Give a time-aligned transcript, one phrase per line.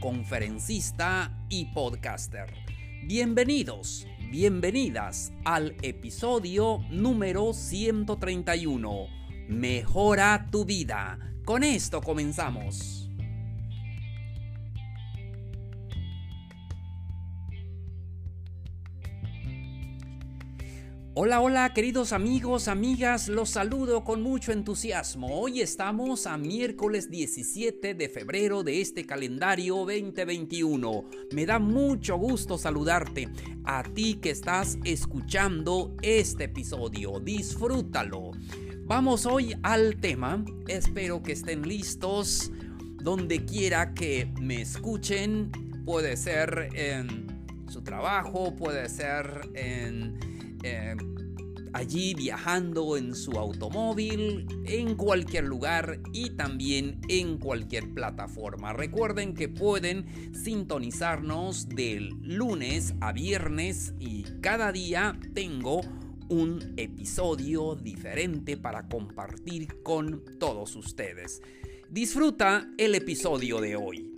[0.00, 2.52] conferencista y podcaster.
[3.04, 9.06] Bienvenidos, bienvenidas al episodio número 131.
[9.48, 11.18] Mejora tu vida.
[11.44, 12.99] Con esto comenzamos.
[21.12, 25.40] Hola, hola queridos amigos, amigas, los saludo con mucho entusiasmo.
[25.40, 31.10] Hoy estamos a miércoles 17 de febrero de este calendario 2021.
[31.32, 33.28] Me da mucho gusto saludarte
[33.64, 37.18] a ti que estás escuchando este episodio.
[37.18, 38.30] Disfrútalo.
[38.84, 40.44] Vamos hoy al tema.
[40.68, 42.52] Espero que estén listos.
[43.02, 45.50] Donde quiera que me escuchen,
[45.84, 50.29] puede ser en su trabajo, puede ser en
[50.62, 50.96] eh,
[51.72, 58.72] allí viajando en su automóvil, en cualquier lugar y también en cualquier plataforma.
[58.72, 65.80] Recuerden que pueden sintonizarnos del lunes a viernes y cada día tengo
[66.28, 71.42] un episodio diferente para compartir con todos ustedes.
[71.88, 74.10] Disfruta el episodio de hoy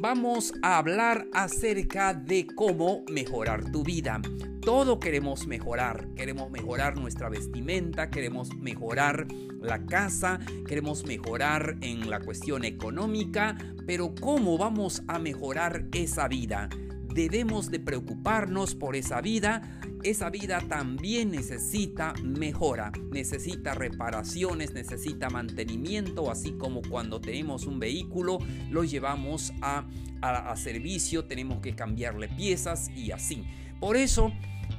[0.00, 4.20] vamos a hablar acerca de cómo mejorar tu vida.
[4.62, 6.08] Todo queremos mejorar.
[6.14, 9.26] Queremos mejorar nuestra vestimenta, queremos mejorar
[9.60, 16.70] la casa, queremos mejorar en la cuestión económica, pero ¿cómo vamos a mejorar esa vida?
[17.14, 26.30] Debemos de preocuparnos por esa vida esa vida también necesita mejora, necesita reparaciones, necesita mantenimiento,
[26.30, 28.38] así como cuando tenemos un vehículo,
[28.70, 29.84] lo llevamos a,
[30.56, 33.44] servicio, tenemos que cambiarle piezas y así.
[33.78, 34.32] Por eso,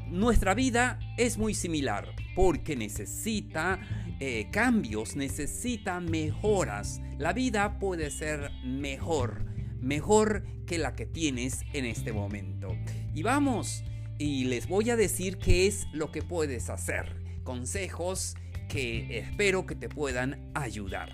[0.10, 3.80] nuestra vida es muy similar, porque necesita
[4.20, 7.02] eh, cambios, necesita mejoras.
[7.18, 9.46] La vida puede ser mejor,
[9.82, 12.76] mejor que la que tienes en este momento.
[13.14, 13.84] Y vamos
[14.18, 17.22] y les voy a decir qué es lo que puedes hacer.
[17.44, 18.36] Consejos
[18.70, 21.12] que espero que te puedan ayudar.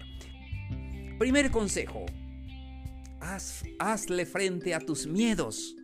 [1.17, 2.05] Primer consejo.
[3.19, 5.75] Haz, hazle frente a tus miedos.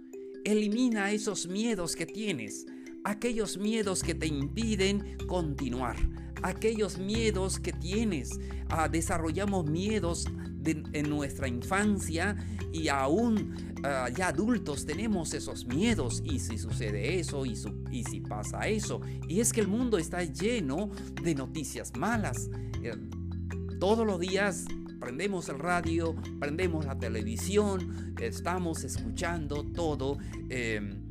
[0.46, 2.66] Elimina esos miedos que tienes.
[3.04, 5.96] Aquellos miedos que te impiden continuar.
[6.44, 8.40] Aquellos miedos que tienes.
[8.70, 10.26] Ah, desarrollamos miedos
[10.66, 12.38] en nuestra infancia
[12.72, 18.68] y aún Ah, ya adultos tenemos esos miedos y si sucede eso y, si pasa
[18.70, 19.02] eso.
[19.28, 20.90] Y es que el mundo está lleno
[21.22, 22.50] de noticias malas.
[22.82, 22.94] Eh,
[23.82, 24.64] todos los días
[25.02, 30.18] prendemos el radio, prendemos la televisión, estamos escuchando todo.
[30.50, 31.03] Em,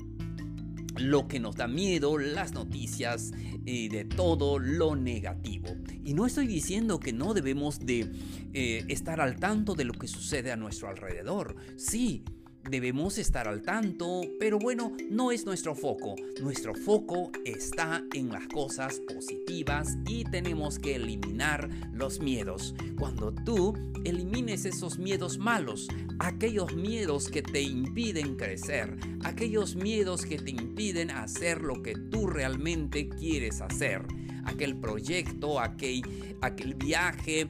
[1.02, 3.32] lo que nos da miedo, las noticias
[3.64, 5.68] y de todo lo negativo.
[6.04, 8.10] Y no estoy diciendo que no debemos de
[8.52, 11.56] eh, estar al tanto de lo que sucede a nuestro alrededor.
[11.76, 12.24] Sí,
[12.68, 16.14] Debemos estar al tanto, pero bueno, no es nuestro foco.
[16.40, 22.74] Nuestro foco está en las cosas positivas y tenemos que eliminar los miedos.
[22.98, 23.74] Cuando tú
[24.04, 25.88] elimines esos miedos malos,
[26.20, 32.28] aquellos miedos que te impiden crecer, aquellos miedos que te impiden hacer lo que tú
[32.28, 34.06] realmente quieres hacer,
[34.44, 36.02] aquel proyecto, aquel,
[36.40, 37.48] aquel viaje,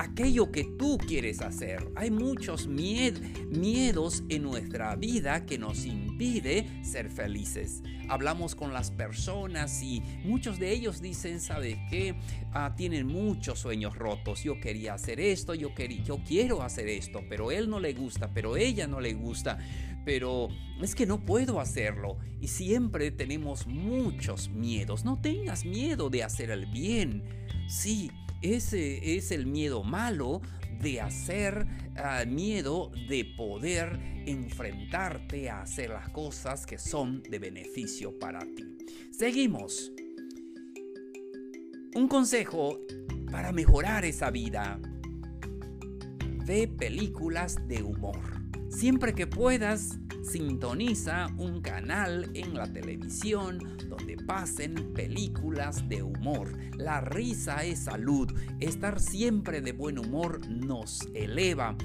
[0.00, 1.92] aquello que tú quieres hacer.
[1.94, 7.82] Hay muchos miedos en nuestra vida que nos impide ser felices.
[8.08, 12.14] Hablamos con las personas y muchos de ellos dicen, ¿sabes qué?
[12.52, 14.42] Ah, tienen muchos sueños rotos.
[14.42, 15.68] Yo quería hacer esto, yo,
[16.02, 19.58] yo quiero hacer esto, pero él no le gusta, pero ella no le gusta.
[20.06, 20.48] Pero
[20.80, 22.16] es que no puedo hacerlo.
[22.40, 25.04] Y siempre tenemos muchos miedos.
[25.04, 27.22] No tengas miedo de hacer el bien.
[27.68, 28.10] Sí,
[28.42, 30.40] ese es el miedo malo
[30.80, 31.66] de hacer
[31.96, 38.78] ah, miedo de poder enfrentarte a hacer las cosas que son de beneficio para ti.
[39.10, 39.92] Seguimos.
[41.94, 42.78] Un consejo
[43.30, 44.80] para mejorar esa vida.
[46.46, 48.20] Ve películas de humor.
[48.70, 49.98] Siempre que puedas,
[50.30, 56.56] Sintoniza un canal en la televisión donde pasen películas de humor.
[56.76, 58.32] La risa es salud.
[58.60, 61.76] Estar siempre de buen humor nos eleva.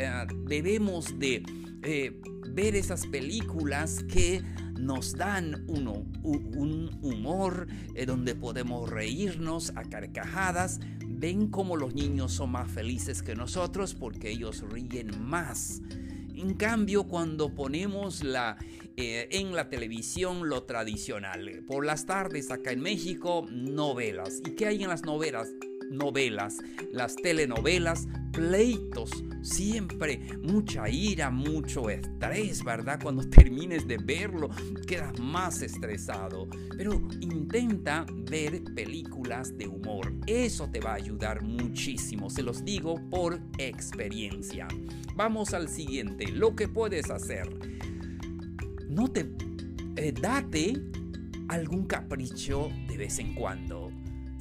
[0.00, 1.44] eh, debemos de
[1.84, 4.42] eh, ver esas películas que
[4.80, 10.80] nos dan un humor eh, donde podemos reírnos a carcajadas.
[11.06, 15.82] Ven cómo los niños son más felices que nosotros porque ellos ríen más.
[16.34, 18.56] En cambio, cuando ponemos la,
[18.96, 24.40] eh, en la televisión lo tradicional, por las tardes acá en México, novelas.
[24.44, 25.48] ¿Y qué hay en las novelas?
[25.92, 26.58] Novelas,
[26.90, 29.10] las telenovelas, pleitos,
[29.42, 32.98] siempre mucha ira, mucho estrés, ¿verdad?
[33.02, 34.50] Cuando termines de verlo,
[34.86, 36.48] quedas más estresado.
[36.76, 40.14] Pero intenta ver películas de humor.
[40.26, 44.66] Eso te va a ayudar muchísimo, se los digo por experiencia.
[45.14, 47.48] Vamos al siguiente, lo que puedes hacer.
[48.88, 49.30] No te...
[49.96, 50.72] Eh, date
[51.48, 53.81] algún capricho de vez en cuando.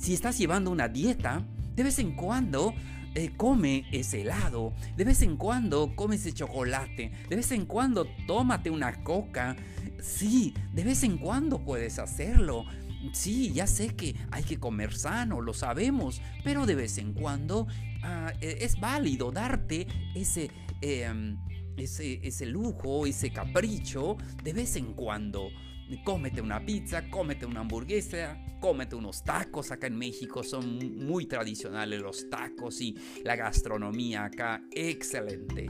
[0.02, 1.46] Si estás llevando una dieta,
[1.76, 2.74] de vez en cuando
[3.14, 8.08] eh, come ese helado, de vez en cuando come ese chocolate, de vez en cuando
[8.26, 9.56] tómate una coca.
[10.02, 12.66] Sí, de vez en cuando puedes hacerlo.
[13.14, 17.68] Sí, ya sé que hay que comer sano, lo sabemos, pero de vez en cuando
[18.02, 20.50] ah, e, es válido darte ese,
[20.82, 21.38] em,
[21.78, 25.50] ese, ese lujo, ese capricho de vez en cuando
[25.98, 29.72] cómete una pizza, cómete una hamburguesa, cómete unos tacos.
[29.72, 35.68] Acá en México son muy tradicionales los tacos y la gastronomía acá excelente.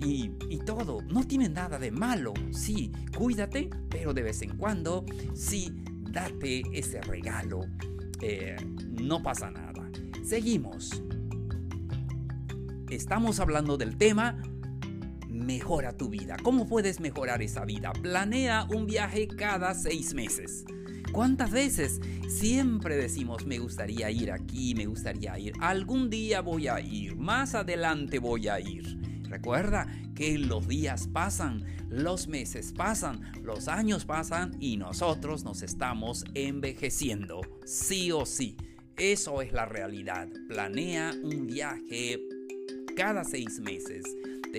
[0.00, 0.28] Y,
[0.66, 2.34] todo, no tiene nada de malo.
[2.50, 5.72] Sí, cuídate, pero de vez en cuando, sí,
[6.10, 7.60] date ese regalo.
[8.20, 8.56] Eh,
[9.00, 9.90] no pasa nada.
[10.22, 11.02] Seguimos.
[12.90, 14.38] Estamos hablando del tema
[15.36, 16.36] mejora tu vida.
[16.42, 17.92] ¿Cómo puedes mejorar esa vida?
[17.92, 20.64] Planea un viaje cada seis meses.
[21.12, 25.52] ¿Cuántas veces siempre decimos me gustaría ir aquí, me gustaría ir?
[25.60, 28.98] Algún día voy a ir, más adelante voy a ir.
[29.28, 36.24] Recuerda que los días pasan, los meses pasan, los años pasan y nosotros nos estamos
[36.34, 37.40] envejeciendo.
[37.64, 38.56] Sí o sí.
[38.96, 40.28] Eso es la realidad.
[40.48, 42.18] Planea un viaje
[42.96, 44.04] cada seis meses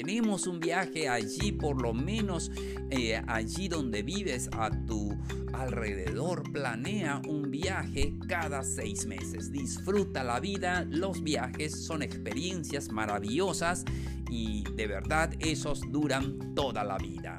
[0.04, 2.52] tenemos un viaje allí, por lo menos
[2.92, 5.18] eh, allí donde vives a tu
[5.54, 6.52] alrededor.
[6.52, 9.52] Planea un viaje cada seis meses.
[9.52, 10.86] Disfruta la vida.
[10.88, 13.86] Los viajes son experiencias maravillosas
[14.30, 17.36] y de verdad esos duran toda la vida.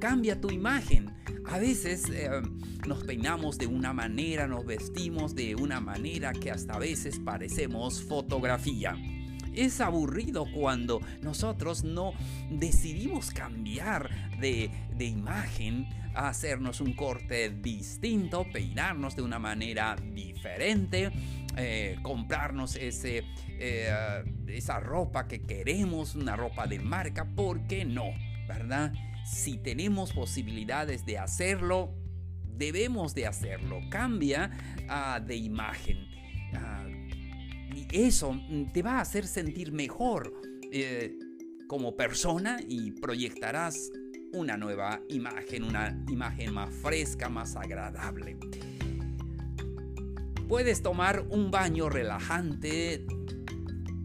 [0.00, 1.12] Cambia tu imagen.
[1.44, 2.30] A veces eh,
[2.86, 8.02] nos peinamos de una manera, nos vestimos de una manera que hasta a veces parecemos
[8.02, 8.96] fotografía.
[9.54, 12.12] Es aburrido cuando nosotros no
[12.50, 21.10] decidimos cambiar de, imagen, hacernos un corte distinto, peinarnos de una manera diferente,
[21.56, 23.24] eh, comprarnos ese,
[23.58, 28.12] eh, esa ropa que queremos, una ropa de marca, ¿por qué no?
[28.46, 28.92] ¿Verdad?
[29.24, 31.94] Si tenemos posibilidades de hacerlo,
[32.56, 33.80] debemos de hacerlo.
[33.90, 34.50] Cambia
[34.88, 36.08] ah, de imagen.
[36.54, 36.81] Ah,
[37.92, 40.32] eso mm, te va a hacer sentir mejor
[40.72, 41.18] eh,
[41.66, 43.90] como persona y proyectarás
[44.32, 48.38] una nueva imagen, una imagen más fresca, más agradable.
[50.48, 53.06] Puedes tomar un baño relajante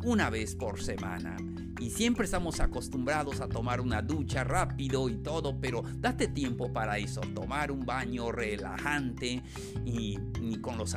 [0.03, 1.37] una vez por semana.
[1.79, 6.97] Y siempre estamos acostumbrados a tomar una ducha rápido y todo, pero date tiempo para
[6.97, 9.43] eso, tomar un baño relajante
[9.85, 10.17] y,
[10.61, 10.95] con los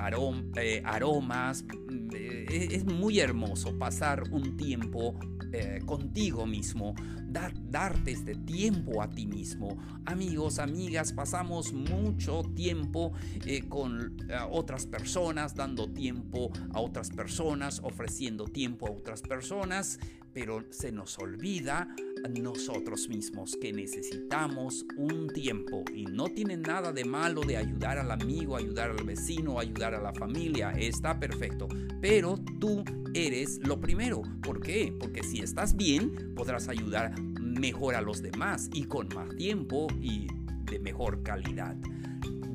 [0.56, 1.64] eh, aromas.
[2.12, 5.18] Eh, es muy hermoso pasar un tiempo
[5.52, 6.94] eh, contigo mismo,
[7.28, 9.78] darte este tiempo a ti mismo.
[10.04, 13.12] Amigos, amigas, pasamos mucho tiempo
[13.46, 19.98] eh, con eh, otras personas, dando tiempo a otras personas, ofreciendo tiempo a otras personas,
[20.32, 21.88] pero se nos olvida
[22.28, 28.10] nosotros mismos que necesitamos un tiempo y no tiene nada de malo de ayudar al
[28.10, 31.68] amigo, ayudar al vecino, ayudar a la familia, está perfecto,
[32.00, 32.84] pero tú
[33.14, 34.22] eres lo primero.
[34.42, 34.94] ¿Por qué?
[34.98, 40.28] Porque si estás bien, podrás ayudar mejor a los demás y con más tiempo y
[40.70, 41.76] de mejor calidad.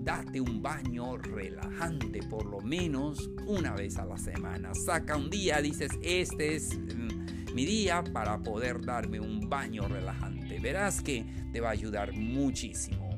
[0.03, 4.73] Date un baño relajante por lo menos una vez a la semana.
[4.75, 7.14] Saca un día, dices, este es mm,
[7.55, 10.59] mi día para poder darme un baño relajante.
[10.59, 13.17] Verás que te va a ayudar muchísimo.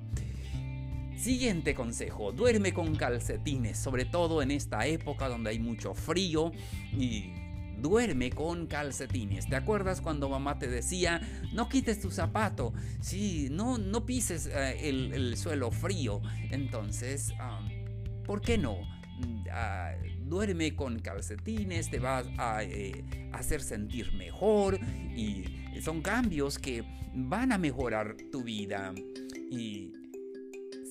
[1.18, 6.52] Siguiente consejo, duerme con calcetines, sobre todo en esta época donde hay mucho frío
[6.94, 7.34] y
[7.82, 9.50] duerme con calcetines.
[9.50, 11.20] ¿Te acuerdas cuando mamá te decía,
[11.54, 12.74] no quites tu zapato?
[13.02, 16.22] Sí, no, no pises eh, el, suelo frío.
[16.52, 17.34] Entonces,
[18.24, 18.97] ¿por qué no?
[20.20, 24.80] Duerme con calcetines, te va a eh, hacer sentir mejor
[25.16, 25.46] y
[25.82, 26.84] son cambios que
[27.14, 28.94] van a mejorar tu vida.
[29.50, 29.94] Y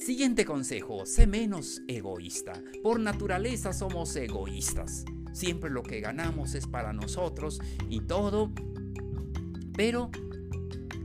[0.01, 2.55] siguiente consejo, sé menos egoísta.
[2.83, 5.05] Por naturaleza somos egoístas.
[5.33, 8.53] Siempre lo que ganamos es para nosotros y todo.
[9.77, 10.11] Pero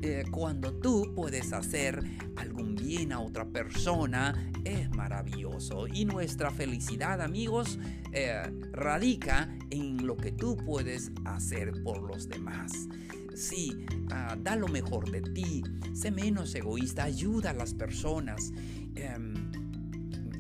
[0.02, 2.04] eh, cuando tú puedes hacer
[2.36, 5.88] algún bien a otra persona, es maravilloso.
[5.88, 7.80] Y nuestra felicidad, amigos,
[8.12, 8.42] eh,
[8.72, 12.72] radica en lo que tú puedes hacer por los demás.
[13.36, 18.52] Sí, ah, da lo mejor de ti, sé menos egoísta, ayuda a las personas.
[18.96, 19.51] Em,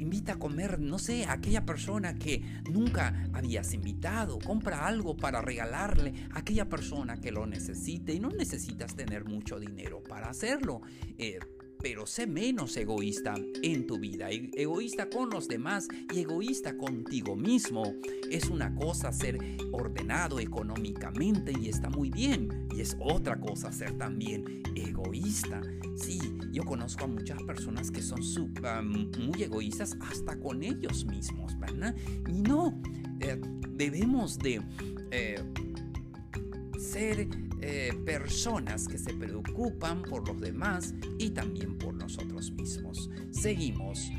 [0.01, 4.39] invita a comer, no sé, a aquella persona que nunca habías invitado.
[4.39, 9.60] Compra algo para regalarle a aquella persona que lo necesite y no necesitas tener mucho
[9.60, 10.81] dinero para hacerlo.
[11.17, 11.39] Eh,
[11.82, 14.30] pero sé menos egoísta en tu vida.
[14.30, 17.96] E-, egoísta con los demás y egoísta contigo mismo.
[18.30, 19.38] Es una cosa ser
[19.72, 22.68] ordenado económicamente y está muy bien.
[22.76, 25.62] Y es otra cosa ser también egoísta.
[25.96, 26.20] Sí,
[26.52, 28.22] yo conozco a muchas personas que son
[29.20, 31.96] muy egoístas hasta con ellos mismos, ¿verdad?
[32.28, 32.80] Y no,
[33.20, 33.40] eh,
[33.72, 34.62] debemos de
[35.12, 35.44] eh,
[36.80, 37.28] ser
[37.62, 43.10] eh, personas que se preocupan por los demás y también por nosotros mismos.
[43.32, 44.12] Seguimos.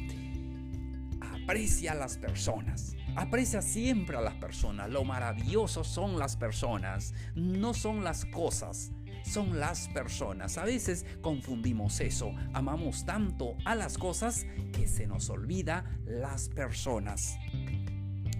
[1.21, 2.95] Aprecia a las personas.
[3.17, 4.91] Aprecia siempre a las personas.
[4.91, 8.93] Lo maravilloso son las personas, no son las cosas
[9.25, 10.59] son las personas.
[10.59, 12.35] A veces confundimos eso.
[12.53, 17.37] Amamos tanto a las cosas que se nos olvida las personas.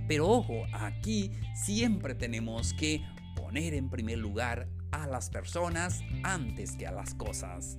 [0.09, 3.01] Pero ojo, aquí siempre tenemos que
[3.37, 7.79] poner en primer lugar a las personas antes que a las cosas.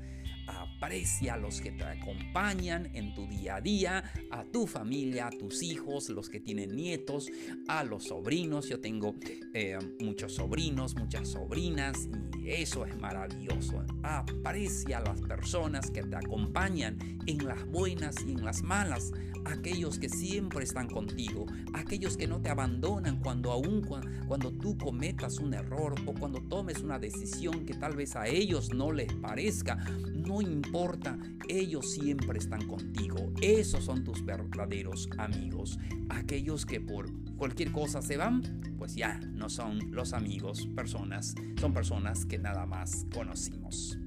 [0.83, 5.29] Aprecia a los que te acompañan en tu día a día, a tu familia, a
[5.29, 7.29] tus hijos, los que tienen nietos,
[7.69, 8.67] a los sobrinos.
[8.67, 9.15] Yo tengo
[9.53, 13.85] eh, muchos sobrinos, muchas sobrinas y eso es maravilloso.
[14.03, 16.97] Aprecia a las personas que te acompañan
[17.27, 19.13] en las buenas y en las malas,
[19.45, 23.81] aquellos que siempre están contigo, aquellos que no te abandonan cuando aún
[24.27, 28.73] cuando tú cometas un error o cuando tomes una decisión que tal vez a ellos
[28.73, 29.75] no les parezca,
[30.13, 30.72] no importa,
[31.47, 33.31] ellos siempre están contigo.
[33.41, 35.77] Esos son tus verdaderos amigos,
[36.09, 41.73] aquellos que por cualquier cosa se van, pues ya no son los amigos, personas, son
[41.73, 43.97] personas que nada más conocimos.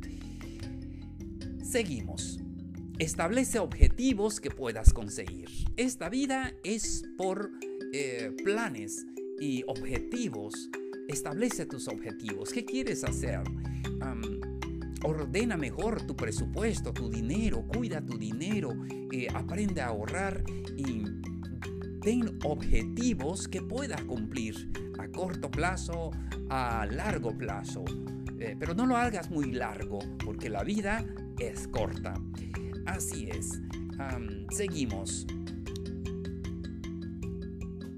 [1.62, 2.40] Seguimos.
[2.99, 5.49] Establece objetivos que puedas conseguir.
[5.76, 7.50] Esta vida es por
[7.92, 9.06] eh, planes
[9.38, 10.70] y objetivos.
[11.06, 12.50] Establece tus objetivos.
[12.50, 13.42] ¿Qué quieres hacer?
[15.02, 18.70] Ordena mejor tu presupuesto, tu dinero, cuida tu dinero,
[19.12, 20.42] eh, aprende a ahorrar
[20.76, 21.04] y
[22.00, 26.10] ten objetivos que puedas cumplir a corto plazo,
[26.48, 27.84] a largo plazo.
[28.38, 31.04] Eh, pero no lo hagas muy largo porque la vida
[31.38, 32.14] es corta.
[32.86, 33.60] Así es.
[34.50, 35.26] seguimos.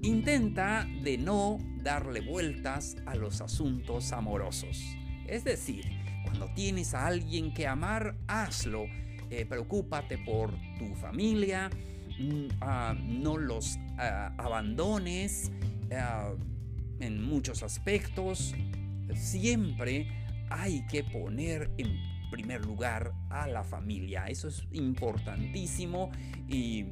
[0.01, 4.81] Intenta de no darle vueltas a los asuntos amorosos.
[5.27, 5.85] Es decir,
[6.29, 8.85] cuando tienes a alguien que amar, hazlo.
[9.31, 11.71] Eh, preocúpate por tu familia,
[12.19, 15.51] mm, ah, no los ah, abandones
[15.91, 16.33] ah,
[16.99, 18.53] en muchos aspectos.
[19.15, 20.07] Siempre
[20.51, 21.97] hay que poner en
[22.29, 24.25] primer lugar a la familia.
[24.27, 26.11] Eso es importantísimo
[26.47, 26.85] y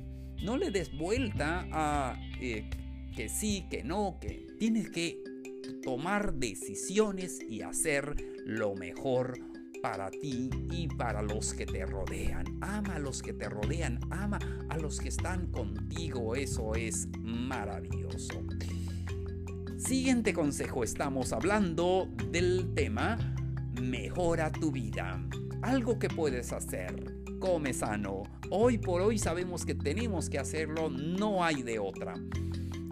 [0.44, 2.68] no le des vuelta a eh,
[3.16, 5.22] que sí, que no, que tienes que
[5.84, 9.38] tomar decisiones y hacer lo mejor
[9.82, 12.46] para ti y para los que te rodean.
[12.62, 14.40] Ama a los que te rodean, ama
[14.70, 16.34] a los que están contigo.
[16.34, 18.42] Eso es maravilloso.
[19.78, 23.18] Siguiente consejo, estamos hablando del tema
[23.82, 25.22] Mejora tu vida.
[25.62, 27.16] Algo que puedes hacer.
[27.40, 28.24] Come sano.
[28.50, 32.16] Hoy por hoy sabemos que tenemos que hacerlo, no hay de otra.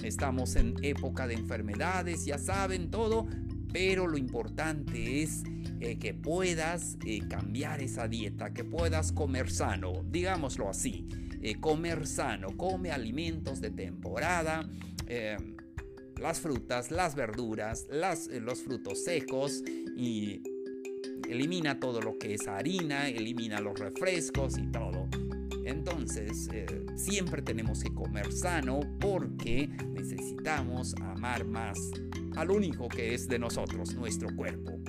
[0.04, 3.26] Estamos en época de enfermedades, ya saben todo,
[3.76, 5.44] pero lo importante es
[5.82, 11.06] eh, que puedas eh, cambiar esa dieta, que puedas comer sano, digámoslo así,
[11.42, 14.66] eh, comer sano, come alimentos de temporada,
[16.22, 19.62] las frutas, las verduras, los frutos secos
[19.98, 20.42] y
[21.30, 25.10] elimina todo lo que es harina, elimina los refrescos y todo.
[25.66, 26.48] Entonces,
[26.96, 31.78] siempre tenemos que comer sano porque necesitamos amar más
[32.36, 34.80] al único que es de nosotros, nuestro cuerpo.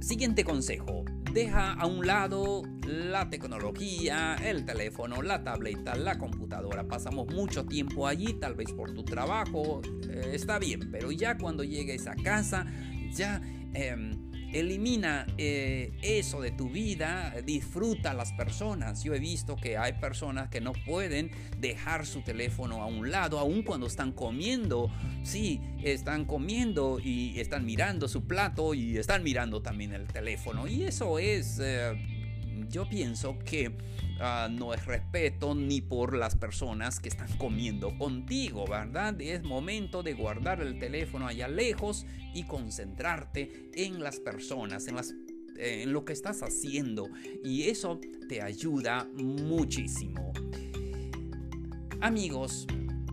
[0.00, 1.04] Siguiente consejo.
[1.32, 6.86] Deja a un lado la tecnología, el teléfono, la tableta, la computadora.
[6.86, 11.64] Pasamos mucho tiempo allí, tal vez por tu trabajo, eh, está bien, pero ya cuando
[11.64, 12.66] llegues a casa,
[13.14, 13.42] ya...
[13.72, 14.23] Em,
[14.54, 19.02] elimina eh, eso de tu vida, disfruta a las personas.
[19.02, 23.38] Yo he visto que hay personas que no pueden dejar su teléfono a un lado,
[23.38, 24.90] aun cuando están comiendo.
[25.22, 30.66] Sí, están comiendo y están mirando su plato y están mirando también el teléfono.
[30.68, 31.58] Y eso es...
[31.60, 32.13] Eh,
[32.74, 33.76] yo pienso que
[34.18, 39.20] ah, no es respeto ni por las personas que están comiendo contigo, ¿verdad?
[39.20, 42.04] Es momento de guardar el teléfono allá lejos
[42.34, 44.96] y concentrarte en las personas, en
[45.56, 47.08] en lo que estás haciendo
[47.44, 50.32] y eso te ayuda muchísimo.
[52.00, 52.66] Amigos,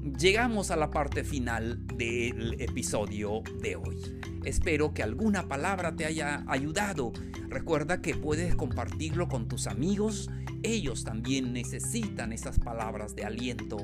[0.04, 3.98] llegamos a la parte final del episodio de hoy.
[4.44, 7.14] Espero que alguna palabra te haya ayudado.
[7.48, 10.30] Recuerda que puedes compartirlo con tus amigos.
[10.64, 13.78] Ellos también necesitan esas palabras de aliento.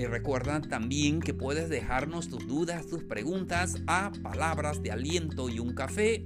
[0.00, 5.58] Y recuerda también que puedes dejarnos tus dudas, tus preguntas a palabras de aliento y
[5.58, 6.24] un café.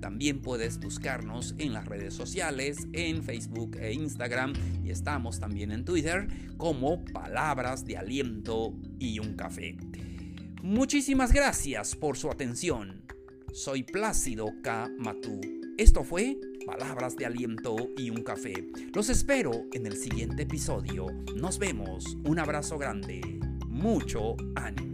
[0.00, 5.84] También puedes buscarnos en las redes sociales, en Facebook e Instagram y estamos también en
[5.84, 6.26] Twitter
[6.56, 9.76] como palabras de aliento y un café.
[10.64, 13.04] Muchísimas gracias por su atención.
[13.52, 14.90] Soy Plácido K.
[14.98, 15.40] Matú.
[15.78, 18.68] Esto fue Palabras de Aliento y un Café.
[18.94, 21.06] Los espero en el siguiente episodio.
[21.34, 22.16] Nos vemos.
[22.24, 23.20] Un abrazo grande.
[23.68, 24.91] Mucho ánimo.